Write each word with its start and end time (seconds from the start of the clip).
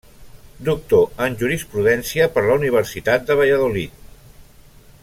Doctor 0.69 1.21
en 1.25 1.35
Jurisprudència 1.41 2.29
per 2.37 2.45
la 2.47 2.57
Universitat 2.63 3.29
de 3.29 3.39
Valladolid. 3.43 4.05